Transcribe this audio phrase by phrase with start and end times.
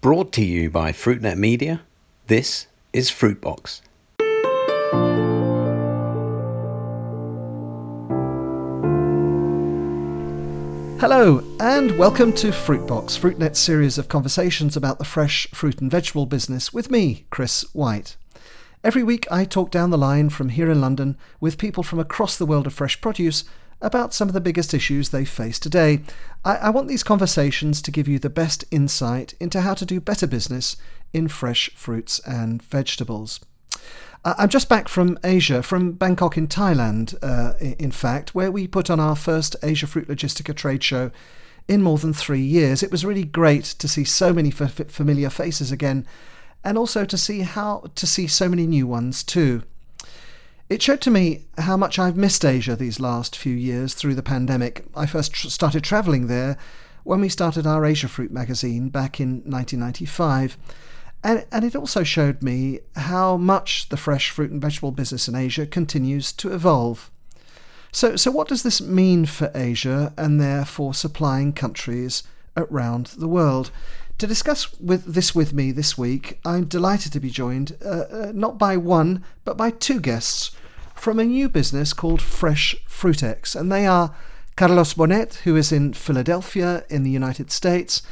[0.00, 1.80] Brought to you by FruitNet Media,
[2.28, 3.80] this is Fruitbox.
[11.00, 16.26] Hello, and welcome to Fruitbox, Fruitnet's series of conversations about the fresh fruit and vegetable
[16.26, 18.16] business with me, Chris White.
[18.84, 22.38] Every week, I talk down the line from here in London with people from across
[22.38, 23.42] the world of fresh produce
[23.80, 26.00] about some of the biggest issues they face today.
[26.44, 30.00] I, I, want these conversations to give you the best insight into how to do
[30.00, 30.76] better business
[31.12, 33.40] in fresh fruits and vegetables.
[34.24, 38.90] I'm just back from Asia, from Bangkok in Thailand, uh, in fact, where we put
[38.90, 41.10] on our first Asia Fruit Logistica trade show
[41.68, 42.82] in more than three years.
[42.82, 46.06] It was really great to see so many familiar faces again,
[46.64, 49.62] and also to see how to see so many new ones too.
[50.68, 54.22] It showed to me how much I've missed Asia these last few years through the
[54.22, 54.84] pandemic.
[54.94, 56.58] I first tr- started travelling there
[57.04, 60.58] when we started our Asia Fruit magazine back in 1995.
[61.24, 65.34] And, and it also showed me how much the fresh fruit and vegetable business in
[65.34, 67.10] Asia continues to evolve.
[67.90, 72.24] So, so what does this mean for Asia and therefore supplying countries
[72.58, 73.70] around the world?
[74.18, 78.32] To discuss with this with me this week, I'm delighted to be joined uh, uh,
[78.34, 80.50] not by one but by two guests
[80.96, 84.12] from a new business called Fresh Fruit-X, and they are
[84.56, 88.02] Carlos Bonet, who is in Philadelphia in the United States,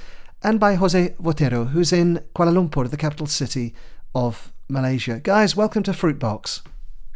[0.45, 3.75] and by Jose Vottero, who's in Kuala Lumpur, the capital city
[4.15, 5.19] of Malaysia.
[5.19, 6.63] Guys, welcome to Fruitbox.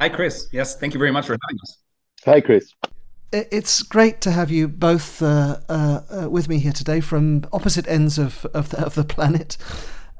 [0.00, 0.48] Hi, Chris.
[0.50, 1.78] Yes, thank you very much for having us.
[2.24, 2.74] Hi, Chris.
[3.32, 7.86] It's great to have you both uh, uh, uh, with me here today from opposite
[7.86, 9.56] ends of, of, the, of the planet.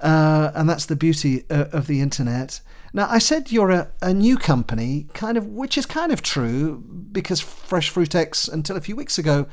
[0.00, 2.60] Uh, and that's the beauty uh, of the internet.
[2.92, 6.78] Now, I said you're a, a new company, kind of, which is kind of true
[7.12, 9.46] because Fresh Fruit-X, until a few weeks ago,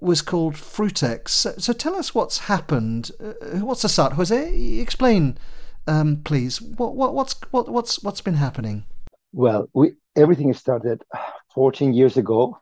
[0.00, 1.32] was called Fruit-X.
[1.32, 3.10] So, so tell us what's happened.
[3.22, 4.78] Uh, what's the start, Jose?
[4.80, 5.38] Explain,
[5.86, 6.60] um, please.
[6.60, 8.84] What, what, what's what, what's what's been happening?
[9.32, 11.02] Well, we everything started
[11.54, 12.58] 14 years ago,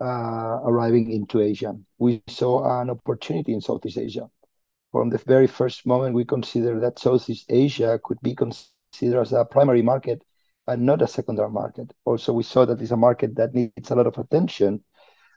[0.00, 1.74] Uh, arriving into Asia.
[1.98, 4.30] We saw an opportunity in Southeast Asia.
[4.92, 9.44] From the very first moment, we considered that Southeast Asia could be considered as a
[9.44, 10.22] primary market
[10.68, 11.92] and not a secondary market.
[12.04, 14.84] Also, we saw that it's a market that needs a lot of attention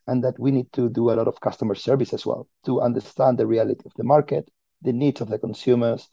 [0.06, 3.40] and that we need to do a lot of customer service as well to understand
[3.40, 4.48] the reality of the market,
[4.84, 6.08] the needs of the consumers,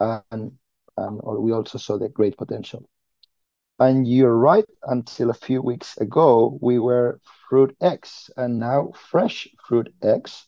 [0.00, 0.50] and,
[0.96, 2.84] and we also saw the great potential.
[3.82, 9.48] And you're right, until a few weeks ago, we were Fruit X and now Fresh
[9.66, 10.46] Fruit X,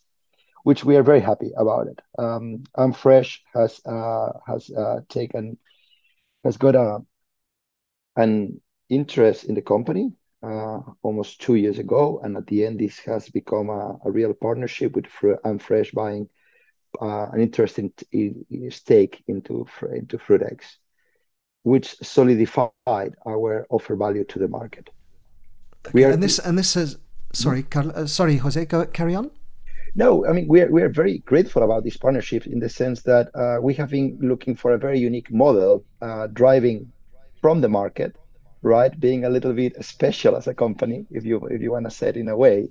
[0.63, 2.01] which we are very happy about it.
[2.17, 2.63] Um,
[2.93, 5.59] Fresh has uh, has uh, taken
[6.45, 7.01] has got a
[8.15, 10.13] an interest in the company
[10.45, 14.33] uh, almost two years ago, and at the end, this has become a, a real
[14.33, 16.29] partnership with Fr- Fresh buying
[17.03, 20.77] uh, an interesting t- stake into into FruitX,
[21.65, 24.89] which solidified our offer value to the market.
[25.87, 26.97] Okay, we are, and this and this is
[27.33, 29.31] sorry, Carl, uh, sorry, Jose, go carry on.
[29.95, 33.03] No, I mean we are we are very grateful about this partnership in the sense
[33.03, 36.91] that uh, we have been looking for a very unique model, uh, driving
[37.41, 38.17] from the market
[38.65, 38.99] right?
[38.99, 42.09] Being a little bit special as a company, if you if you want to say
[42.09, 42.69] it in a way.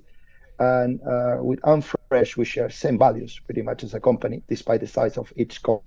[0.58, 4.86] And uh, with Amfresh, we share same values pretty much as a company, despite the
[4.86, 5.86] size of each company,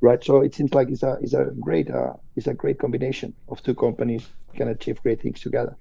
[0.00, 0.22] right?
[0.22, 3.62] So it seems like it's a it's a great uh, it's a great combination of
[3.62, 5.76] two companies can achieve great things together.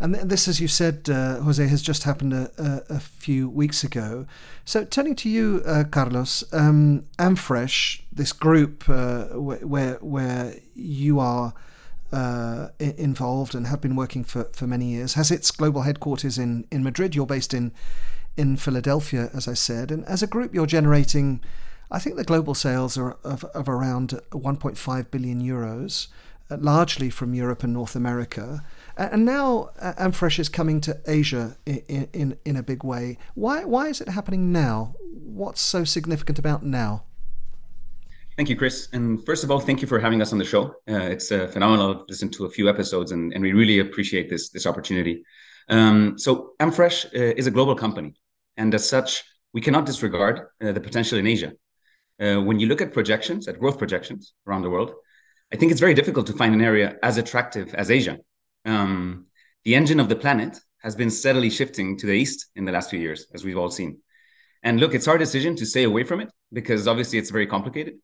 [0.00, 3.82] And this, as you said, uh, Jose, has just happened a, a, a, few weeks
[3.82, 4.26] ago.
[4.64, 11.52] So, turning to you, uh, Carlos, um, Amfresh, this group uh, where where you are
[12.12, 16.66] uh, involved and have been working for, for many years, has its global headquarters in,
[16.70, 17.14] in Madrid.
[17.14, 17.72] You're based in,
[18.36, 19.90] in Philadelphia, as I said.
[19.90, 21.40] And as a group, you're generating,
[21.90, 26.08] I think the global sales are of, of around 1.5 billion euros,
[26.50, 28.62] uh, largely from Europe and North America.
[28.96, 33.16] And now uh, Amfresh is coming to Asia in, in, in a big way.
[33.34, 34.96] Why, why is it happening now?
[35.00, 37.04] What's so significant about now?
[38.36, 38.88] Thank you, Chris.
[38.92, 40.66] And first of all, thank you for having us on the show.
[40.88, 44.50] Uh, it's uh, phenomenal listen to a few episodes, and, and we really appreciate this
[44.50, 45.24] this opportunity.
[45.68, 48.14] Um, so, Amfresh uh, is a global company,
[48.56, 51.52] and as such, we cannot disregard uh, the potential in Asia.
[52.20, 54.92] Uh, when you look at projections, at growth projections around the world,
[55.52, 58.18] I think it's very difficult to find an area as attractive as Asia.
[58.64, 59.26] Um,
[59.64, 62.90] the engine of the planet has been steadily shifting to the east in the last
[62.90, 63.98] few years, as we've all seen.
[64.62, 67.94] And look, it's our decision to stay away from it because obviously it's very complicated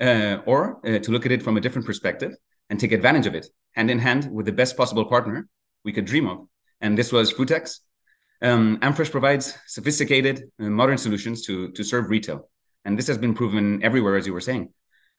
[0.00, 2.32] uh, or uh, to look at it from a different perspective
[2.68, 5.48] and take advantage of it hand in hand with the best possible partner
[5.84, 6.46] we could dream of.
[6.80, 7.80] And this was Fruit-X.
[8.42, 12.49] Um, Amfresh provides sophisticated, uh, modern solutions to, to serve retail.
[12.84, 14.72] And this has been proven everywhere, as you were saying.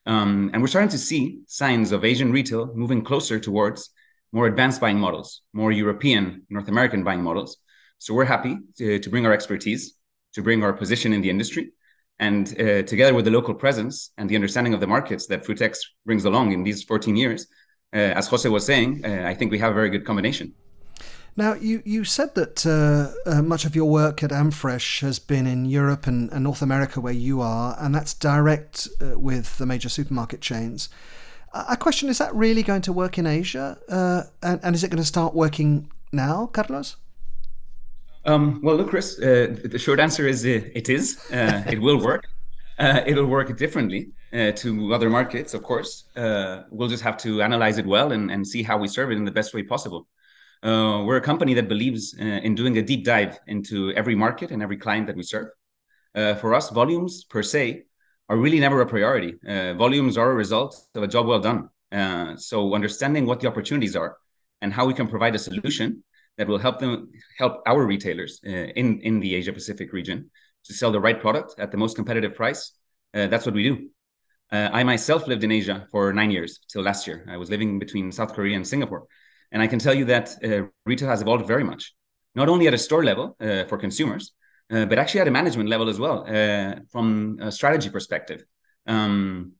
[0.05, 3.89] Um, and we're starting to see signs of Asian retail moving closer towards
[4.31, 7.57] more advanced buying models, more European, North American buying models.
[7.99, 9.93] So we're happy to, to bring our expertise,
[10.33, 11.71] to bring our position in the industry,
[12.19, 15.81] and uh, together with the local presence and the understanding of the markets that Fruit-X
[16.05, 17.47] brings along in these 14 years,
[17.93, 20.53] uh, as Jose was saying, uh, I think we have a very good combination.
[21.37, 25.47] Now, you, you said that uh, uh, much of your work at Amfresh has been
[25.47, 29.65] in Europe and, and North America, where you are, and that's direct uh, with the
[29.65, 30.89] major supermarket chains.
[31.53, 33.77] I question is that really going to work in Asia?
[33.89, 36.97] Uh, and, and, is it going to start working now, Carlos?
[38.25, 41.17] Um, well, look, Chris, uh, the short answer is uh, it is.
[41.31, 42.25] it will work.
[42.79, 46.05] it'll work differently to other markets, of course.
[46.15, 49.25] we'll just have to analyze it well and, and see how we serve it in
[49.25, 50.07] the best way possible.
[50.63, 54.51] Uh, we're a company that believes uh, in doing a deep dive into every market
[54.51, 55.47] and every client that we serve.
[56.13, 57.83] Uh, for us, volumes per se
[58.29, 59.33] are really never a priority.
[59.47, 61.69] Uh, volumes are a result of a job well done.
[61.91, 64.17] Uh, so understanding what the opportunities are
[64.61, 66.03] and how we can provide a solution
[66.37, 70.29] that will help them help our retailers uh, in in the Asia Pacific region
[70.63, 72.71] to sell the right product at the most competitive price.
[73.13, 73.89] that's what we do.
[74.51, 77.25] I myself lived in Asia for nine years till last year.
[77.27, 79.07] I was living between South Korea and Singapore.
[79.51, 81.94] And I can tell you that uh, retail has evolved very much,
[82.36, 84.31] not only at a store level uh, for consumers,
[84.71, 88.44] uh, but actually at a management level as well, uh, from a strategy perspective.
[88.88, 89.53] Um,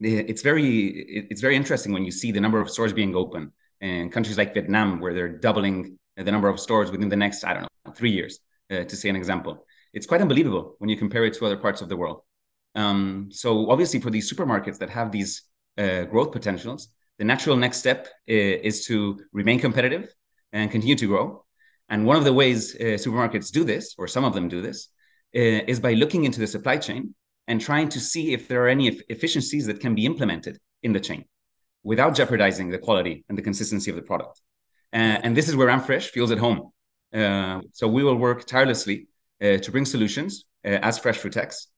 [0.00, 4.10] it's very it's very interesting when you see the number of stores being open in
[4.10, 7.62] countries like Vietnam, where they're doubling the number of stores within the next I don't
[7.62, 8.40] know three years,
[8.70, 9.64] uh, to say an example.
[9.92, 12.20] It's quite unbelievable when you compare it to other parts of the world.
[12.74, 15.42] Um, so obviously, for these supermarkets that have these
[15.78, 20.12] uh, growth potentials, the natural next step is, to remain competitive
[20.52, 21.44] and continue to grow.
[21.88, 24.88] And one of the ways uh, supermarkets do this, or some of them do this,
[25.34, 27.14] uh, is by looking into the supply chain
[27.46, 31.00] and trying to see if there are any efficiencies that can be implemented in the
[31.00, 31.24] chain
[31.84, 34.40] without jeopardizing the quality and the consistency of the product.
[34.92, 36.70] Uh, and this is where Amfresh feels at home.
[37.14, 39.06] Uh, so we will work tirelessly
[39.40, 41.68] uh, to bring solutions uh, as Fresh Fruit-X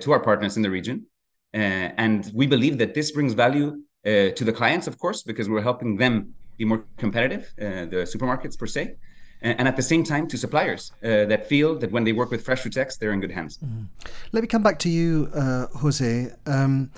[0.00, 1.06] to our partners in the region.
[1.52, 5.62] and we believe that this brings value uh, to the clients, of course, because we're
[5.62, 8.94] helping them be more competitive, uh, the supermarkets per se,
[9.42, 12.42] and, at the same time to suppliers uh, that feel that when they work with
[12.44, 13.58] Fresh Fruit-X, they're in good hands.
[13.58, 13.84] Mm-hmm.
[14.32, 16.32] Let me come back to you, uh, Jose.
[16.46, 16.90] Um,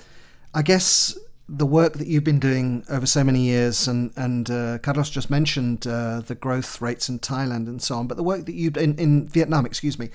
[0.53, 1.17] I guess
[1.47, 5.29] the work that you've been doing over so many years, and and uh, Carlos just
[5.29, 8.77] mentioned uh, the growth rates in Thailand and so on, but the work that you've
[8.77, 10.09] in, in Vietnam, excuse me,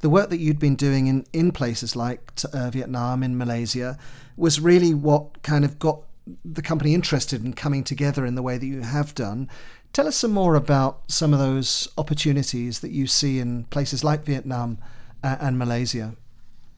[0.00, 3.98] the work that you'd been doing in in places like uh, Vietnam, in Malaysia,
[4.36, 6.00] was really what kind of got
[6.44, 9.48] the company interested in coming together in the way that you have done.
[9.92, 14.24] Tell us some more about some of those opportunities that you see in places like
[14.24, 14.78] Vietnam
[15.22, 16.14] uh, and Malaysia.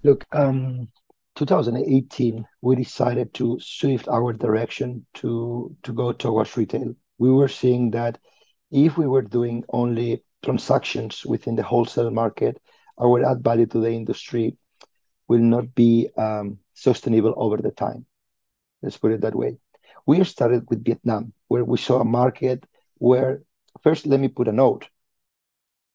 [0.02, 0.88] Look, um,
[1.36, 6.94] 2018, we decided to shift our direction to to go towards retail.
[7.18, 8.18] We were seeing that
[8.70, 12.60] if we were doing only transactions within the wholesale market,
[13.00, 14.56] our add value to the industry
[15.28, 18.06] will not be um, sustainable over the time.
[18.82, 19.58] Let's put it that way.
[20.06, 22.64] We started with Vietnam, where we saw a market
[22.99, 23.43] where,
[23.82, 24.88] first, let me put a note.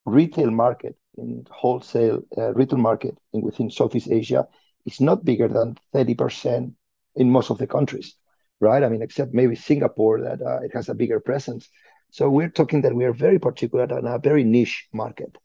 [0.05, 4.47] Retail market in wholesale uh, retail market in within Southeast Asia
[4.85, 6.73] is not bigger than 30%
[7.15, 8.15] in most of the countries,
[8.59, 8.83] right?
[8.83, 11.67] I mean, except maybe Singapore that uh, it has a bigger presence.
[12.11, 15.37] So we're talking that we are very particular and a very niche market,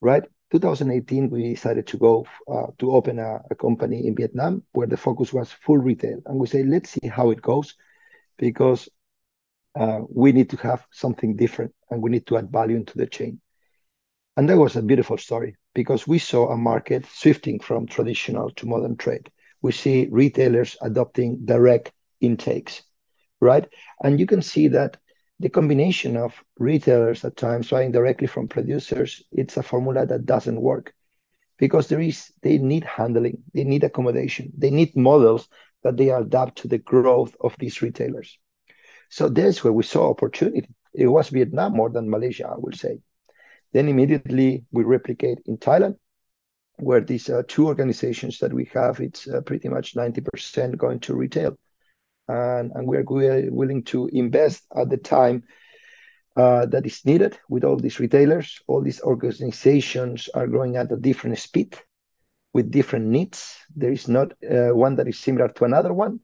[0.00, 0.24] right?
[0.52, 4.98] 2018, we decided to go uh, to open a, a, company in Vietnam where the
[4.98, 6.20] focus was full retail.
[6.26, 7.74] And we say, let's see how it goes
[8.36, 8.88] because
[9.74, 13.06] uh, we need to have something different and we need to add value into the
[13.06, 13.40] chain.
[14.36, 18.66] And that was a beautiful story because we saw a market shifting from traditional to
[18.66, 19.30] modern trade.
[19.62, 22.82] We see retailers adopting direct intakes,
[23.40, 23.66] right?
[24.02, 24.98] And you can see that
[25.42, 30.60] the combination of retailers at times buying directly from producers, it's a formula that doesn't
[30.60, 30.94] work
[31.58, 35.48] because there is they need handling, they need accommodation, they need models
[35.82, 38.38] that they adapt to the growth of these retailers.
[39.10, 40.68] So that's where we saw opportunity.
[40.94, 43.00] It was Vietnam more than Malaysia, I would say.
[43.72, 45.96] Then immediately we replicate in Thailand,
[46.76, 51.16] where these uh, two organizations that we have, it's uh, pretty much 90% going to
[51.16, 51.58] retail
[52.28, 55.44] and, and we're willing to invest at the time
[56.36, 58.60] uh, that is needed with all these retailers.
[58.66, 61.78] All these organizations are growing at a different speed
[62.54, 63.56] with different needs.
[63.74, 66.20] There is not uh, one that is similar to another one.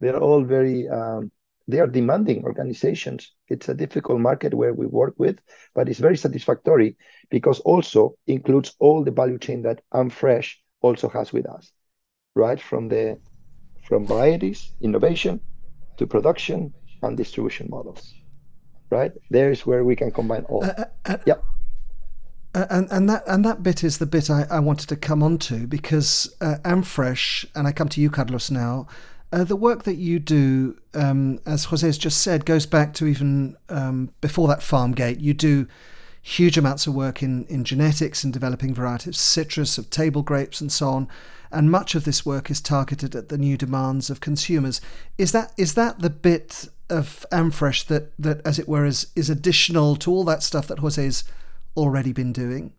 [0.00, 1.30] They're all very, um,
[1.68, 3.32] they are demanding organizations.
[3.48, 5.38] It's a difficult market where we work with,
[5.74, 6.96] but it's very satisfactory
[7.30, 11.72] because also includes all the value chain that Amfresh also has with us.
[12.34, 13.18] right from the
[13.82, 15.40] from varieties, innovation,
[15.96, 16.72] to production
[17.02, 18.14] and distribution models.
[18.90, 20.64] Right there is where we can combine all.
[20.64, 21.34] Uh, uh, uh yeah.
[22.54, 25.22] Uh, and and that and that bit is the bit I, I wanted to come
[25.22, 28.86] on to because uh, Amfresh, and I come to you, Carlos, now.
[29.32, 33.06] Uh, the work that you do, um, as Jose has just said, goes back to
[33.06, 35.20] even um, before that farm gate.
[35.20, 35.66] You do
[36.22, 40.60] huge amounts of work in, in genetics and developing varieties of citrus, of table grapes,
[40.60, 41.08] and so on.
[41.50, 44.80] And much of this work is targeted at the new demands of consumers.
[45.18, 49.28] Is that is that the bit of Amfresh that, that as it were, is, is
[49.28, 51.24] additional to all that stuff that Jose's
[51.76, 52.72] already been doing?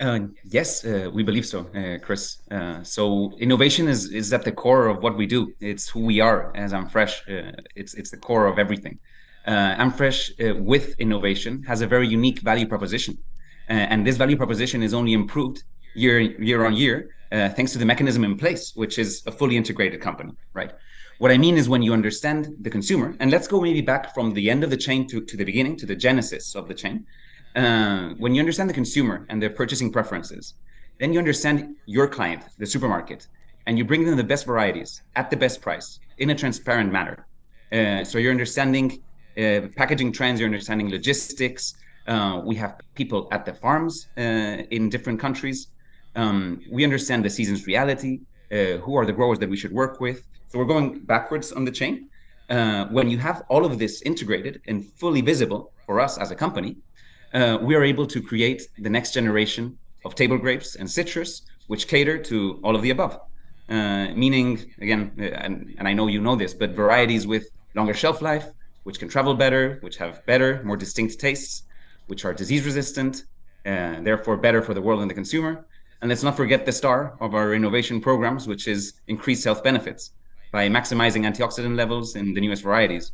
[0.00, 2.38] Uh, yes, uh, we believe so, uh, Chris.
[2.50, 5.52] Uh, so innovation is is at the core of what we do.
[5.60, 7.14] It's who we are as Amfresh.
[7.28, 8.98] Uh, it's it's the core of everything.
[9.46, 10.20] Uh, Amfresh
[10.60, 13.18] with innovation has a very unique value proposition,
[13.68, 18.24] and this value proposition is only improved year year on year thanks to the mechanism
[18.24, 20.32] in place, which is a fully integrated company.
[20.54, 20.72] Right.
[21.18, 24.34] What I mean is when you understand the consumer, and let's go maybe back from
[24.34, 27.06] the end of the chain to, to the beginning, to the genesis of the chain
[27.56, 30.54] uh, when you understand the consumer and their purchasing preferences,
[30.98, 33.28] then you understand your client, the supermarket,
[33.66, 37.26] and you bring them the best varieties at the best price in a transparent manner.
[37.72, 39.02] Uh, so you're understanding
[39.38, 41.74] uh, packaging trends, you're understanding logistics.
[42.06, 44.20] Uh, we have people at the farms uh,
[44.70, 45.68] in different countries.
[46.16, 48.20] Um, we understand the season's reality.
[48.52, 50.26] Uh, who are the growers that we should work with?
[50.48, 52.08] So we're going backwards on the chain.
[52.96, 56.76] when you have all of this integrated and fully visible for us as a company,
[57.34, 61.88] uh, we are able to create the next generation of table grapes and citrus, which
[61.88, 63.18] cater to all of the above.
[63.68, 67.94] Uh, meaning, again, uh, and, and I know you know this, but varieties with longer
[67.94, 68.46] shelf life,
[68.84, 71.64] which can travel better, which have better, more distinct tastes,
[72.06, 73.24] which are disease resistant,
[73.64, 75.66] and therefore better for the world and the consumer.
[76.00, 80.10] And let's not forget the star of our innovation programs, which is increased health benefits
[80.52, 83.12] by maximizing antioxidant levels in the newest varieties.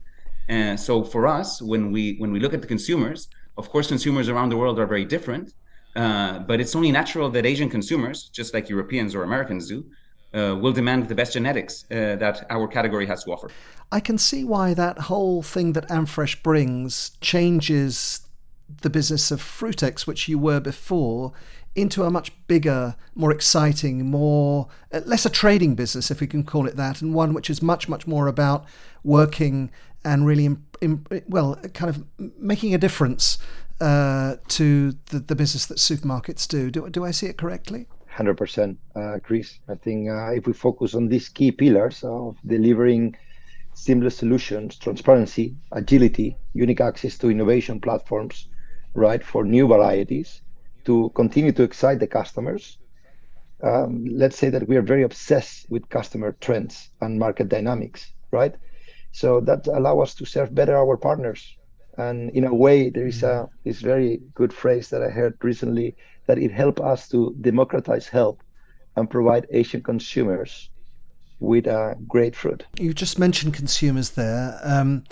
[0.49, 4.29] And so for us, when we when we look at the consumers, of course, consumers
[4.29, 5.55] around the world are very different,
[5.95, 9.85] uh, but it's only natural that Asian consumers, just like Europeans or Americans do,
[10.35, 13.51] uh, will demand the best genetics uh, that our category has to offer.
[13.93, 18.21] I can see why that whole thing that Amfresh brings changes
[18.83, 21.33] the business of Fruit-X, which you were before,
[21.75, 26.45] into a much bigger, more exciting, more uh, less a trading business, if we can
[26.45, 28.65] call it that, and one which is much, much more about
[29.03, 29.71] working
[30.05, 30.57] and really,
[31.29, 32.05] well, kind of
[32.39, 33.39] making a difference
[33.81, 36.71] uh, to the, the business that supermarkets do.
[36.71, 37.87] Do, do I see it correctly?
[38.21, 39.59] 100%, uh, Chris.
[39.69, 43.17] I think uh, if we focus on these key pillars of delivering
[43.75, 48.49] seamless solutions, transparency, agility, unique access to innovation platforms,
[48.95, 50.43] right, for new varieties,
[50.85, 52.79] to continue to excite the customers.
[53.62, 58.55] Um, let's say that we are very obsessed with customer trends and market dynamics, right?
[59.12, 61.57] So that allow us to serve better our partners.
[62.00, 63.54] And in a way, there is a mm-hmm.
[63.64, 65.95] this very good phrase that I heard recently
[66.26, 68.38] that it helped us to democratize health
[68.97, 70.71] and provide Asian consumers
[71.40, 72.64] with a great fruit.
[72.78, 74.59] You just mentioned consumers there.
[74.62, 75.04] Um,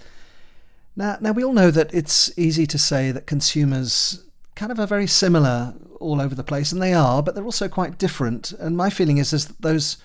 [0.97, 4.87] now, now we all know that it's easy to say that consumers kind of are
[4.87, 8.53] very similar all over the place, and they are, but they're also quite different.
[8.53, 9.99] And my feeling is, is that those,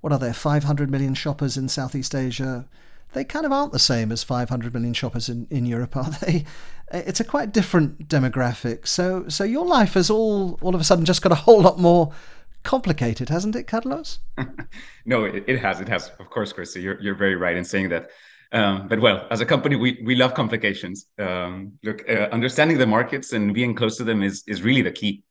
[0.00, 2.66] what are there, 500 million shoppers in Southeast Asia,
[3.12, 6.44] they kind of aren't the same as 500 million shoppers in, in Europe, are they?
[6.90, 8.88] It's a quite different demographic.
[8.88, 11.78] So, so your life has all all of a sudden just got a whole lot
[11.78, 12.14] more
[12.62, 14.20] complicated, hasn't it, Carlos?
[15.04, 15.80] no, it, it, has.
[15.80, 16.74] It has, of course, Chris.
[16.76, 18.08] You're you're very right in saying that.
[18.52, 21.06] Um, but well, as a company, we we love complications.
[21.18, 24.92] Um, look, uh, understanding the markets and being close to them is is really the
[24.92, 25.22] key.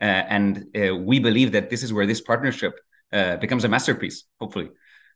[0.00, 2.74] Uh, and uh, we believe that this is where this partnership
[3.12, 4.24] uh, becomes a masterpiece.
[4.40, 4.70] Hopefully,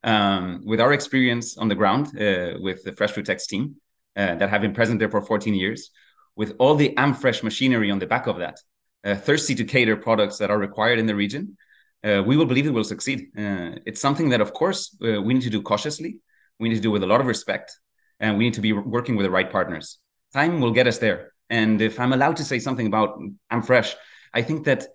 [0.04, 3.76] um, with our experience on the ground uh, with the Fresh Fruit Fruit-X team
[4.16, 5.90] uh, that have been present there for 14 years,
[6.36, 8.60] with all the Amfresh machinery on the back of that,
[9.04, 11.56] uh, thirsty to cater products that are required in the region,
[12.04, 13.28] uh, we will believe it will succeed.
[13.36, 16.18] Uh, it's something that, of course, uh, we need to do cautiously.
[16.60, 17.78] We need to do with a lot of respect,
[18.20, 19.98] and we need to be working with the right partners.
[20.32, 21.32] Time will get us there.
[21.50, 23.18] And if I'm allowed to say something about
[23.50, 23.94] Amfresh,
[24.32, 24.88] I think that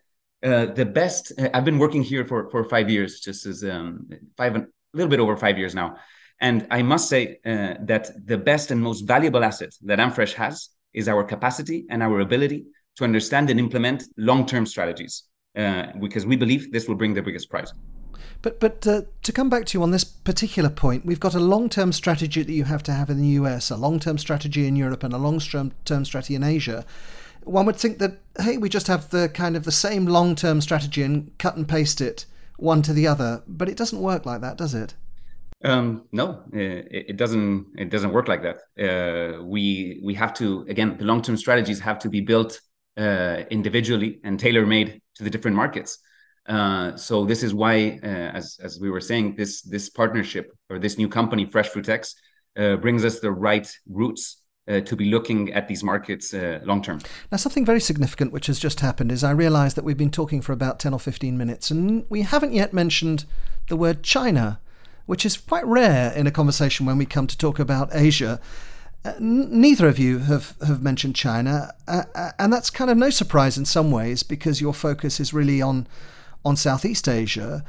[0.44, 4.10] uh, the best uh, i've been working here for for five years just as um,
[4.36, 5.96] five a little bit over five years now.
[6.40, 10.70] And I must say uh, that the best and most valuable asset that Amfresh has
[10.94, 12.66] is our capacity and our ability
[12.98, 15.24] to understand and implement long-term strategies,
[15.58, 17.74] uh, because we believe this will bring the biggest prize.
[18.42, 21.40] But but uh, to come back to you on this particular point, we've got a
[21.40, 25.04] long-term strategy that you have to have in the US, a long-term strategy in Europe,
[25.04, 25.72] and a long-term
[26.06, 26.86] strategy in Asia.
[27.44, 31.04] One would think that hey, we just have the kind of the same long-term strategy
[31.04, 32.26] and cut and paste it
[32.58, 34.96] one to the other, but it doesn't work like that, does it?
[35.64, 37.68] Um, no, it, it, doesn't.
[37.78, 38.58] It doesn't work like that.
[38.78, 40.98] Uh, we we have to again.
[40.98, 42.60] The long term strategies have to be built
[42.98, 46.00] uh, individually and tailor made to the different markets.
[46.46, 50.80] Uh, so this is why, uh, as as we were saying, this this partnership or
[50.80, 52.16] this new company, Fresh Fruit-X,
[52.58, 56.82] uh, brings us the right roots uh, to be looking at these markets uh, long
[56.82, 57.00] term.
[57.32, 60.42] Now, something very significant which has just happened is I realised that we've been talking
[60.42, 63.26] for about 10 or 15 minutes and we haven't yet mentioned
[63.68, 64.60] the word China,
[65.06, 68.40] which is quite rare in a conversation when we come to talk about Asia.
[69.06, 73.10] Uh, neither of you have, have mentioned China, uh, uh, and that's kind of no
[73.10, 75.88] surprise in some ways because your focus is really on
[76.46, 77.64] on Southeast Asia.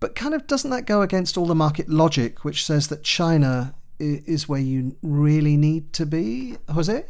[0.00, 3.74] But kind of doesn't that go against all the market logic, which says that China
[4.00, 7.04] is where you really need to be, Jose?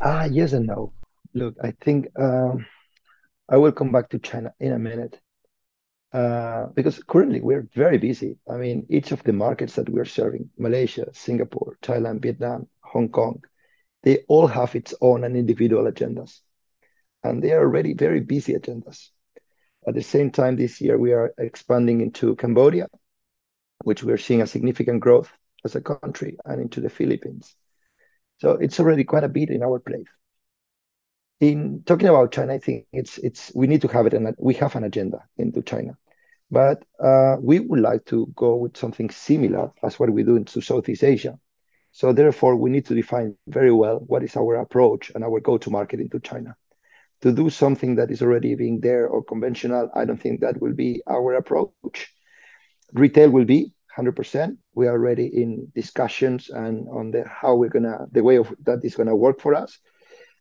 [0.00, 0.92] Ah, yes and no.
[1.34, 2.66] Look, I think um,
[3.48, 5.20] I will come back to China in a minute
[6.12, 8.36] uh, because currently we're very busy.
[8.50, 13.42] I mean, each of the markets that we're serving Malaysia, Singapore, Thailand, Vietnam, Hong Kong
[14.02, 16.40] they all have its own and individual agendas.
[17.22, 19.10] And they are already very busy agendas.
[19.86, 22.88] At the same time, this year we are expanding into Cambodia,
[23.84, 25.30] which we are seeing a significant growth
[25.64, 27.54] as a country, and into the Philippines.
[28.38, 30.08] So it's already quite a bit in our plate.
[31.40, 34.54] In talking about China, I think it's it's we need to have it, and we
[34.54, 35.96] have an agenda into China,
[36.50, 40.60] but uh, we would like to go with something similar as what we do into
[40.60, 41.38] Southeast Asia.
[41.90, 46.00] So therefore, we need to define very well what is our approach and our go-to-market
[46.00, 46.56] into China
[47.22, 50.74] to do something that is already being there or conventional, I don't think that will
[50.74, 52.12] be our approach.
[52.92, 54.56] Retail will be 100%.
[54.74, 58.80] We are already in discussions and on the how we're gonna the way of that
[58.84, 59.78] is gonna work for us.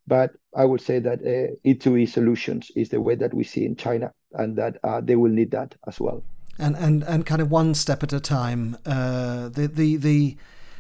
[0.07, 3.75] But I would say that uh, E2E solutions is the way that we see in
[3.75, 6.23] China, and that uh, they will need that as well.
[6.57, 8.77] And and and kind of one step at a time.
[8.85, 10.37] Uh, the the the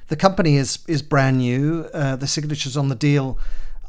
[0.07, 1.87] the company is is brand new.
[1.93, 3.37] Uh, the signatures on the deal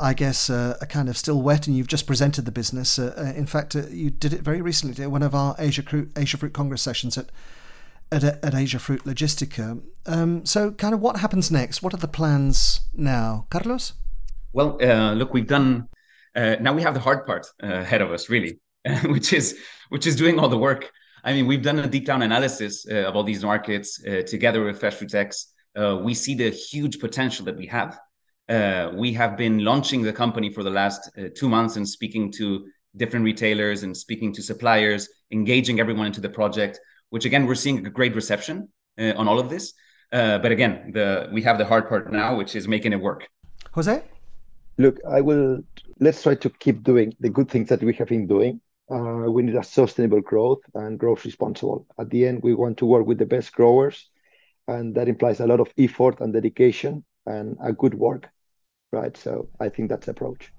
[0.03, 2.99] I guess, uh, are kind of still wet, and you've just presented the business.
[2.99, 5.85] Uh, uh, in fact, uh, you did it very recently at one of our Asia,
[6.17, 7.31] Asia Fruit Congress sessions at
[8.13, 9.83] at, at Asia Fruit Logistica.
[10.07, 11.83] Um, so, kind of, what happens next?
[11.83, 13.95] What are the plans now, Carlos?
[14.53, 15.89] Well, uh, look, we've done.
[16.35, 18.61] Uh, now we have the hard part ahead of us, really,
[19.07, 20.91] which is which is doing all the work.
[21.25, 24.95] I mean, we've done a deep down analysis of all these markets together with Fresh
[24.95, 25.53] Fruit Fruit-X.
[26.03, 27.97] we see the huge potential that we have
[28.49, 32.31] uh, we have been launching the company for the last uh, two months and speaking
[32.33, 36.79] to different retailers and speaking to suppliers, engaging everyone into the project.
[37.13, 38.57] Which again, we're seeing a great reception
[38.99, 39.75] uh, on all of this.
[40.19, 43.29] Uh, but again, the we have the hard part now, which is making it work.
[43.77, 44.03] Jose,
[44.79, 45.61] look, I will.
[46.01, 48.61] Let's try to keep doing the good things that we have been doing.
[48.91, 51.87] Uh, we need a sustainable growth and growth responsible.
[51.99, 53.97] At the end, we want to work with the best growers,
[54.67, 58.29] and that implies a lot of effort and dedication and a good work,
[58.91, 59.15] right?
[59.17, 60.53] So I think that's the approach.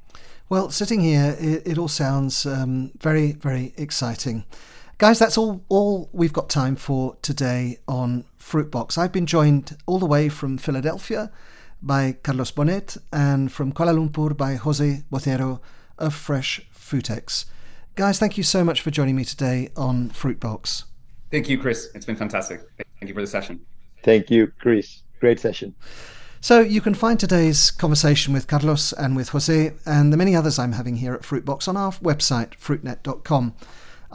[0.50, 4.46] Well, sitting here, it, it all sounds um, very, very exciting.
[5.00, 8.98] Guys, that's all, all we've got time for today on Fruitbox.
[8.98, 11.32] I've been joined all the way from Philadelphia
[11.82, 15.60] by Carlos Bonet and from Kuala Lumpur by Jose Vottero
[15.98, 17.46] of Fresh Fruit-X.
[17.96, 20.84] Guys, thank you so much for joining me today on Fruitbox.
[21.32, 21.90] Thank you, Chris.
[21.96, 22.62] It's been fantastic.
[23.00, 23.66] Thank you for the session.
[24.04, 25.02] Thank you, Chris.
[25.20, 25.74] Great session.
[26.40, 30.60] So you can find today's conversation with Carlos and with Jose and the many others
[30.60, 33.54] I'm having here at Fruitbox on our website, fruitnet.com.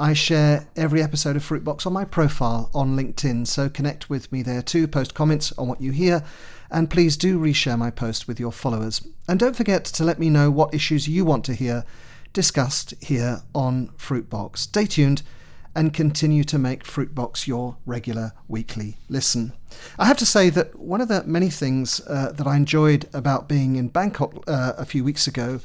[0.00, 4.42] I share every episode of Fruitbox on my profile on LinkedIn, so connect with me
[4.44, 6.22] there too, post comments on what you hear,
[6.70, 9.04] and please do reshare my post with your followers.
[9.26, 11.84] And don't forget to let me know what issues you want to hear
[12.32, 14.58] discussed here on Fruitbox.
[14.58, 15.22] Stay tuned
[15.74, 19.52] and continue to make Fruitbox your regular weekly listen.
[19.98, 23.48] I have to say that one of the many things uh, that I enjoyed about
[23.48, 25.58] being in Bangkok uh, a few weeks ago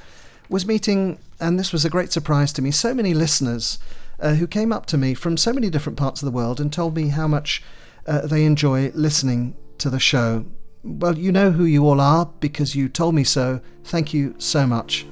[0.49, 3.77] was meeting, and this was a great surprise to me, so many listeners
[4.23, 6.71] uh, who came up to me from so many different parts of the world and
[6.71, 7.61] told me how much
[8.07, 10.45] uh, they enjoy listening to the show.
[10.83, 13.61] Well, you know who you all are because you told me so.
[13.83, 15.05] Thank you so much.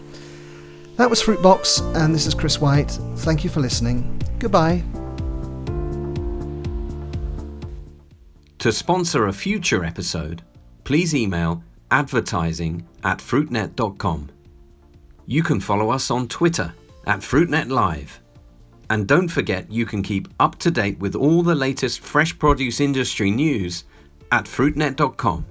[0.96, 2.92] That was Fruitbox, and this is Chris White.
[3.18, 4.22] Thank you for listening.
[4.40, 4.84] Goodbye.
[8.60, 10.44] To sponsor a future episode,
[10.84, 14.30] please email advertising at fruitnet.com.
[15.26, 16.74] You can follow us on Twitter
[17.06, 18.21] at FruitNet Live.
[18.92, 22.82] And don't forget you can keep up to date with all the latest fresh produce
[22.82, 23.86] industry news
[24.34, 25.46] at fruitnet.com.